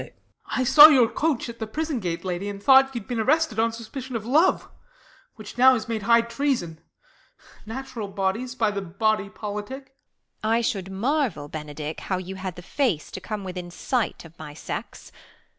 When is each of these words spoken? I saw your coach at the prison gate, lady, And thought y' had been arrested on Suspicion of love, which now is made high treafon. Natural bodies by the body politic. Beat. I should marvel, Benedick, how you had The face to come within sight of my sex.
I 0.47 0.63
saw 0.63 0.87
your 0.87 1.07
coach 1.07 1.47
at 1.47 1.59
the 1.59 1.67
prison 1.67 1.99
gate, 1.99 2.25
lady, 2.25 2.49
And 2.49 2.57
thought 2.63 2.95
y' 2.95 2.97
had 2.97 3.07
been 3.07 3.19
arrested 3.19 3.59
on 3.59 3.71
Suspicion 3.71 4.15
of 4.15 4.25
love, 4.25 4.67
which 5.35 5.59
now 5.59 5.75
is 5.75 5.87
made 5.87 6.01
high 6.01 6.23
treafon. 6.23 6.79
Natural 7.67 8.07
bodies 8.07 8.55
by 8.55 8.71
the 8.71 8.81
body 8.81 9.29
politic. 9.29 9.85
Beat. 9.85 9.93
I 10.49 10.61
should 10.61 10.89
marvel, 10.91 11.47
Benedick, 11.49 11.99
how 11.99 12.17
you 12.17 12.33
had 12.33 12.55
The 12.55 12.63
face 12.63 13.11
to 13.11 13.21
come 13.21 13.43
within 13.43 13.69
sight 13.69 14.25
of 14.25 14.39
my 14.39 14.55
sex. 14.55 15.11